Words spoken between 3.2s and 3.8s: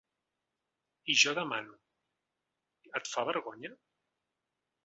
vergonya?